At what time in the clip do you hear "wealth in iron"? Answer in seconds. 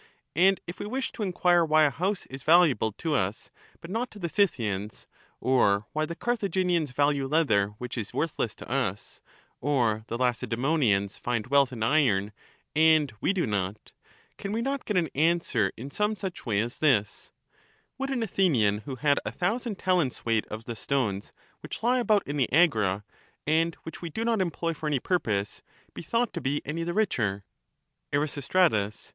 11.45-12.33